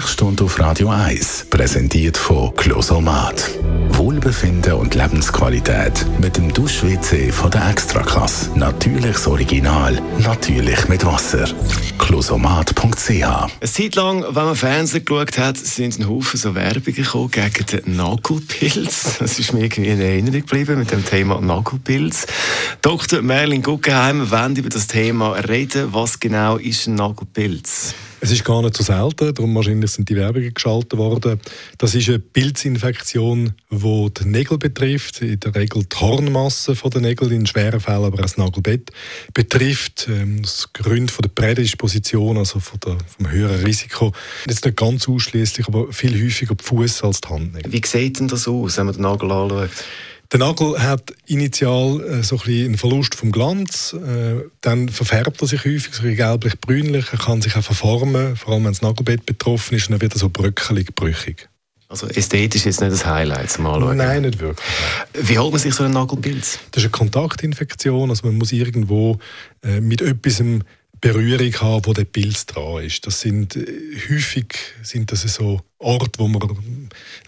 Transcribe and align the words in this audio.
Die 0.00 0.04
Sprechstunde 0.04 0.44
auf 0.44 0.58
Radio 0.58 0.88
1 0.88 1.48
präsentiert 1.50 2.16
von 2.16 2.56
Closomat. 2.56 3.50
Wohlbefinden 3.90 4.72
und 4.72 4.94
Lebensqualität 4.94 6.06
mit 6.18 6.38
dem 6.38 6.50
Dusch-WC 6.54 7.30
von 7.30 7.50
der 7.50 7.68
Extraklasse. 7.68 8.50
Natürliches 8.58 9.26
Original, 9.26 10.00
natürlich 10.18 10.88
mit 10.88 11.04
Wasser. 11.04 11.44
Closomat.ch 11.98 13.10
Eine 13.10 13.50
Zeit 13.60 13.94
lang, 13.94 14.24
wenn 14.24 14.44
man 14.44 14.56
Fernsehen 14.56 15.04
geschaut 15.04 15.36
hat, 15.36 15.58
sind 15.58 15.98
ein 15.98 16.08
Haufen 16.08 16.40
so 16.40 16.54
Werbungen 16.54 16.94
gekommen 16.94 17.30
gegen 17.30 17.66
den 17.66 17.96
Nagelpilz. 17.96 19.18
Das 19.18 19.38
ist 19.38 19.52
mir 19.52 19.64
irgendwie 19.64 19.90
in 19.90 20.00
Erinnerung 20.00 20.40
geblieben 20.40 20.78
mit 20.78 20.90
dem 20.92 21.04
Thema 21.04 21.42
Nagelpilz. 21.42 22.26
Dr. 22.80 23.20
Merlin 23.20 23.62
Guggenheim 23.62 24.30
wollen 24.30 24.56
über 24.56 24.70
das 24.70 24.86
Thema 24.86 25.32
reden. 25.32 25.92
Was 25.92 26.18
genau 26.18 26.56
ist 26.56 26.86
ein 26.86 26.94
Nagelpilz? 26.94 27.94
Es 28.22 28.30
ist 28.30 28.44
gar 28.44 28.60
nicht 28.62 28.76
so 28.76 28.82
selten, 28.82 29.34
darum 29.34 29.54
wahrscheinlich 29.54 29.90
sind 29.92 30.08
die 30.08 30.16
Werbungen 30.16 30.52
geschaltet 30.52 30.98
worden. 30.98 31.40
Das 31.78 31.94
ist 31.94 32.08
eine 32.08 32.18
Pilzinfektion, 32.18 33.54
die 33.70 34.08
die 34.18 34.28
Nägel 34.28 34.58
betrifft, 34.58 35.22
in 35.22 35.40
der 35.40 35.54
Regel 35.54 35.84
die 35.84 35.96
Hornmasse 35.96 36.74
der 36.74 37.00
Nägel, 37.00 37.32
in 37.32 37.46
schweren 37.46 37.80
Fällen 37.80 38.04
aber 38.04 38.18
auch 38.18 38.22
das 38.22 38.36
Nagelbett 38.36 38.90
betrifft. 39.32 40.06
Ähm, 40.10 40.42
das 40.42 40.70
Grund 40.72 41.10
von 41.10 41.22
der 41.22 41.30
Prädisposition, 41.30 42.36
also 42.36 42.60
von 42.60 42.78
der, 42.80 42.98
vom 43.16 43.30
höheren 43.30 43.64
Risiko, 43.64 44.12
jetzt 44.46 44.64
nicht 44.64 44.76
ganz 44.76 45.08
ausschließlich, 45.08 45.66
aber 45.66 45.92
viel 45.92 46.22
häufiger 46.22 46.54
die 46.54 46.64
Fuß 46.64 47.02
als 47.04 47.22
die 47.22 47.28
Handnägel. 47.28 47.72
Wie 47.72 47.82
sieht 47.86 48.20
denn 48.20 48.28
das 48.28 48.46
aus, 48.46 48.76
wenn 48.76 48.86
man 48.86 48.94
den 48.94 49.02
Nagel 49.02 49.30
anschaut? 49.30 49.70
Der 50.32 50.38
Nagel 50.38 50.80
hat 50.80 51.12
initial 51.26 52.00
äh, 52.00 52.22
so 52.22 52.36
ein 52.36 52.38
bisschen 52.38 52.64
einen 52.66 52.78
Verlust 52.78 53.16
vom 53.16 53.32
Glanz, 53.32 53.94
äh, 53.94 54.44
dann 54.60 54.88
verfärbt 54.88 55.42
er 55.42 55.48
sich 55.48 55.64
häufig, 55.64 55.92
so 55.92 56.04
gelblich-brünlich, 56.04 57.06
er 57.10 57.18
kann 57.18 57.42
sich 57.42 57.56
auch 57.56 57.62
verformen, 57.62 58.36
vor 58.36 58.54
allem 58.54 58.64
wenn 58.64 58.72
das 58.72 58.82
Nagelbett 58.82 59.26
betroffen 59.26 59.76
ist, 59.76 59.88
und 59.88 59.92
dann 59.92 60.00
wird 60.00 60.14
er 60.14 60.20
so 60.20 60.28
bröckelig, 60.28 60.94
brüchig. 60.94 61.48
Also 61.88 62.06
ästhetisch 62.06 62.66
ist 62.66 62.80
nicht 62.80 62.92
das 62.92 63.04
Highlight 63.04 63.50
zum 63.50 63.66
Anschauen? 63.66 63.96
Nein, 63.96 64.22
nicht 64.22 64.38
wirklich. 64.38 64.64
Wie 65.14 65.36
holt 65.36 65.50
man 65.50 65.60
sich 65.60 65.74
so 65.74 65.82
einen 65.82 65.94
Nagelpilz? 65.94 66.60
Das 66.70 66.84
ist 66.84 66.86
eine 66.86 66.90
Kontaktinfektion, 66.92 68.10
also 68.10 68.28
man 68.28 68.38
muss 68.38 68.52
irgendwo 68.52 69.18
äh, 69.64 69.80
mit 69.80 70.00
etwas 70.00 70.40
Berührung 71.00 71.54
haben, 71.60 71.86
wo 71.86 71.92
der 71.92 72.04
Pilz 72.04 72.46
dran 72.46 72.84
ist. 72.84 73.06
Das 73.06 73.20
sind 73.20 73.56
äh, 73.56 73.66
häufig 74.08 74.54
sind 74.82 75.10
das 75.12 75.22
so 75.22 75.60
Orte, 75.78 76.18
wo 76.18 76.28
man 76.28 76.42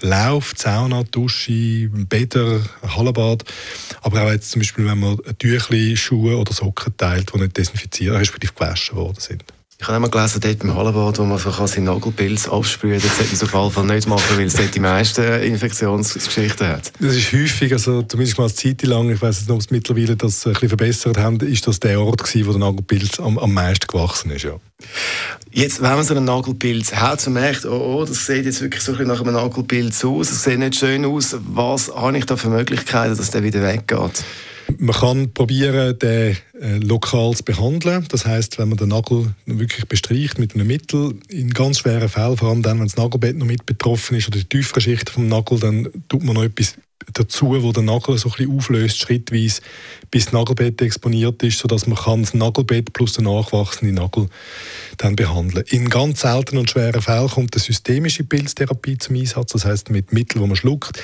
läuft, 0.00 0.58
Sauna, 0.58 1.04
Dusche, 1.04 1.88
Bäder, 1.88 2.60
Hallenbad. 2.82 3.44
Aber 4.02 4.24
auch 4.24 4.30
jetzt 4.30 4.50
zum 4.50 4.60
Beispiel, 4.60 4.84
wenn 4.84 5.00
man 5.00 5.18
Tüchli, 5.38 5.96
Schuhe 5.96 6.36
oder 6.36 6.52
Socken 6.52 6.96
teilt, 6.96 7.32
die 7.34 7.38
nicht 7.38 7.56
desinfiziert, 7.56 8.14
respektive 8.14 8.52
gewaschen 8.52 8.96
worden 8.96 9.20
sind. 9.20 9.44
Ich 9.82 9.88
habe 9.88 9.96
einmal 9.96 10.10
gelesen, 10.10 10.40
dort 10.40 10.60
beim 10.60 10.76
Hallenbad, 10.76 11.18
wo 11.18 11.24
man 11.24 11.38
so 11.38 11.50
seinen 11.66 11.86
Nagelpilz 11.86 12.46
absprühen 12.46 13.00
kann, 13.00 13.10
das 13.18 13.40
sollte 13.40 13.52
man 13.52 13.64
auf 13.64 13.74
jeden 13.74 13.88
Fall 13.88 13.96
nicht 13.96 14.08
machen, 14.08 14.38
weil 14.38 14.46
es 14.46 14.54
dort 14.54 14.72
die 14.72 14.78
meisten 14.78 15.24
Infektionsgeschichten 15.42 16.68
hat. 16.68 16.92
Das 17.00 17.16
ist 17.16 17.32
häufig, 17.32 17.72
also 17.72 18.02
zumindest 18.02 18.38
mal 18.38 18.44
eine 18.44 18.54
Zeit 18.54 18.80
lang, 18.84 19.10
ich 19.10 19.20
weiß 19.20 19.40
nicht, 19.40 19.50
ob 19.50 19.58
es 19.58 19.72
mittlerweile 19.72 20.14
das 20.14 20.46
ein 20.46 20.52
bisschen 20.52 20.68
verbessert 20.68 21.18
haben, 21.18 21.40
ist 21.40 21.66
das 21.66 21.80
der 21.80 22.00
Ort 22.00 22.22
gewesen, 22.22 22.46
wo 22.46 22.52
der 22.52 22.60
Nagelpilz 22.60 23.18
am, 23.18 23.36
am 23.38 23.52
meisten 23.52 23.88
gewachsen 23.88 24.30
ist, 24.30 24.44
ja. 24.44 24.54
Jetzt, 25.50 25.82
wenn 25.82 25.90
man 25.90 26.04
so 26.04 26.14
einen 26.14 26.26
Nagelpilz 26.26 26.94
hat 26.94 27.26
und 27.26 27.32
merkt, 27.32 27.66
oh, 27.66 27.98
oh, 27.98 28.04
das 28.04 28.24
sieht 28.24 28.44
jetzt 28.44 28.60
wirklich 28.60 28.84
so 28.84 28.94
ein 28.94 29.08
nach 29.08 29.20
einem 29.20 29.34
Nagelpilz 29.34 30.04
aus, 30.04 30.30
es 30.30 30.44
sieht 30.44 30.60
nicht 30.60 30.76
schön 30.76 31.04
aus, 31.04 31.36
was 31.52 31.92
habe 31.92 32.16
ich 32.16 32.24
da 32.24 32.36
für 32.36 32.50
Möglichkeiten, 32.50 33.16
dass 33.16 33.32
der 33.32 33.42
wieder 33.42 33.64
weggeht? 33.64 34.24
Man 34.78 34.94
kann 34.94 35.32
probieren, 35.32 35.98
den 35.98 36.36
äh, 36.60 36.76
lokal 36.78 37.34
zu 37.34 37.44
behandeln. 37.44 38.06
Das 38.08 38.26
heißt, 38.26 38.58
wenn 38.58 38.68
man 38.68 38.78
den 38.78 38.88
Nagel 38.88 39.34
wirklich 39.46 39.86
bestreicht 39.86 40.38
mit 40.38 40.54
einem 40.54 40.66
Mittel, 40.66 41.14
in 41.28 41.50
ganz 41.50 41.80
schweren 41.80 42.08
Fällen, 42.08 42.36
vor 42.36 42.48
allem 42.48 42.62
dann, 42.62 42.78
wenn 42.78 42.86
das 42.86 42.96
Nagelbett 42.96 43.36
noch 43.36 43.46
mit 43.46 43.66
betroffen 43.66 44.16
ist 44.16 44.28
oder 44.28 44.38
die 44.38 44.44
tiefere 44.44 44.80
Schicht 44.80 45.10
vom 45.10 45.28
Nagel, 45.28 45.58
dann 45.58 45.88
tut 46.08 46.22
man 46.22 46.34
noch 46.34 46.44
etwas 46.44 46.76
dazu, 47.12 47.62
wo 47.62 47.72
der 47.72 47.82
Nagel 47.82 48.18
so 48.18 48.28
ein 48.28 48.32
bisschen 48.32 48.56
auflöst, 48.56 48.98
schrittweise, 48.98 49.62
bis 50.10 50.24
das 50.24 50.32
Nagelbett 50.32 50.80
exponiert 50.82 51.42
ist, 51.42 51.58
sodass 51.58 51.86
man 51.86 51.98
kann 51.98 52.22
das 52.22 52.34
Nagelbett 52.34 52.92
plus 52.92 53.14
den 53.14 53.24
nachwachsenden 53.24 53.96
Nagel 53.96 54.28
dann 54.98 55.16
behandeln 55.16 55.64
In 55.68 55.88
ganz 55.88 56.20
seltenen 56.20 56.60
und 56.60 56.70
schweren 56.70 57.02
Fällen 57.02 57.28
kommt 57.28 57.54
eine 57.54 57.62
systemische 57.62 58.24
Pilztherapie 58.24 58.98
zum 58.98 59.16
Einsatz, 59.16 59.52
das 59.52 59.64
heißt 59.64 59.90
mit 59.90 60.12
Mitteln, 60.12 60.42
die 60.42 60.48
man 60.48 60.56
schluckt. 60.56 61.02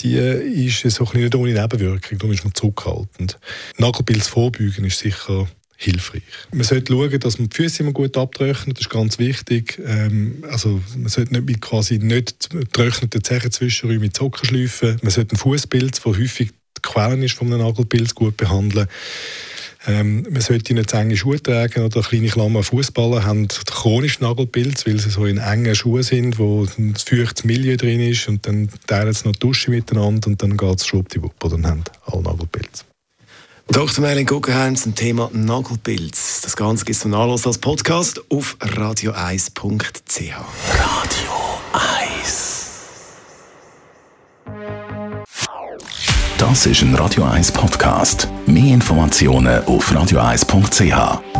Die 0.00 0.14
ist 0.14 0.80
so 0.80 1.04
ein 1.04 1.06
bisschen 1.06 1.22
nicht 1.22 1.34
ohne 1.34 1.52
Nebenwirkung, 1.52 2.18
darum 2.18 2.32
ist 2.32 2.44
man 2.44 2.54
zurückhaltend. 2.54 3.38
Nagelpilz 3.78 4.28
vorbeugen 4.28 4.84
ist 4.84 4.98
sicher 4.98 5.46
hilfreich. 5.80 6.22
Man 6.52 6.64
sollte 6.64 6.92
schauen, 6.92 7.18
dass 7.20 7.38
man 7.38 7.48
die 7.48 7.56
Füße 7.56 7.82
immer 7.82 7.92
gut 7.92 8.16
abtrocknet, 8.16 8.76
das 8.76 8.86
ist 8.86 8.90
ganz 8.90 9.18
wichtig. 9.18 9.80
Ähm, 9.84 10.44
also 10.50 10.80
man 10.96 11.08
sollte 11.08 11.32
nicht 11.32 11.46
mit 11.46 11.60
quasi 11.62 11.98
nicht 11.98 12.50
getrockneten 12.50 13.24
Zechenzwischenräumen 13.24 14.02
mit 14.02 14.16
Socken 14.16 14.46
schleifen. 14.46 14.98
Man 15.02 15.10
sollte 15.10 15.32
einen 15.32 15.38
Fußpilz, 15.38 16.02
der 16.02 16.12
häufig 16.12 16.50
die 16.76 16.82
Quellen 16.82 17.22
ist 17.22 17.34
von 17.34 17.52
einem 17.52 17.62
Nagelpilz, 17.62 18.14
gut 18.14 18.36
behandeln. 18.36 18.88
Ähm, 19.86 20.26
man 20.30 20.42
sollte 20.42 20.74
nicht 20.74 20.90
zu 20.90 20.96
enge 20.98 21.16
Schuhe 21.16 21.42
tragen 21.42 21.82
oder 21.82 22.02
kleine 22.02 22.28
Klammer 22.28 22.62
Fußballer 22.62 23.24
haben 23.24 23.48
chronischen 23.48 24.24
Nagelpilz, 24.24 24.86
weil 24.86 25.00
sie 25.00 25.08
so 25.08 25.24
in 25.24 25.38
engen 25.38 25.74
Schuhen 25.74 26.02
sind, 26.02 26.38
wo 26.38 26.66
ein 26.76 26.94
feuchtes 26.94 27.44
Milieu 27.44 27.78
drin 27.78 28.00
ist 28.00 28.28
und 28.28 28.46
dann 28.46 28.68
teilen 28.86 29.14
sie 29.14 29.24
noch 29.24 29.32
die 29.32 29.40
Dusche 29.40 29.70
miteinander 29.70 30.28
und 30.28 30.42
dann 30.42 30.58
geht 30.58 30.80
es 30.80 30.86
schwuppdiwupp 30.86 31.42
und 31.42 31.52
dann 31.52 31.66
haben 31.66 31.84
alle 32.04 32.22
Nagelpilz. 32.22 32.84
Dr. 33.72 34.02
Merlin 34.02 34.26
Guggenheim 34.26 34.74
zum 34.74 34.96
Thema 34.96 35.30
Nagelpilz. 35.32 36.40
Das 36.42 36.56
Ganze 36.56 36.84
gibt 36.84 36.96
es 36.96 37.02
zum 37.02 37.14
als 37.14 37.58
Podcast 37.58 38.20
auf 38.28 38.56
radio1.ch. 38.60 40.34
Radio 40.72 41.30
1 41.72 42.70
Das 46.36 46.66
ist 46.66 46.82
ein 46.82 46.94
Radio 46.96 47.22
1 47.24 47.52
Podcast. 47.52 48.28
Mehr 48.46 48.74
Informationen 48.74 49.62
auf 49.66 49.92
radio1.ch. 49.92 51.39